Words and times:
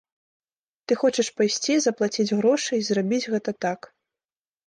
Ты 0.87 0.91
хочаш 1.01 1.27
пайсці, 1.41 1.73
заплаціць 1.85 2.35
грошы, 2.39 2.73
і 2.79 2.87
зрабіць 2.89 3.29
гэта 3.35 3.51
так. 3.67 3.79